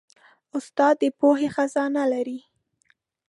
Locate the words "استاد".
0.57-0.95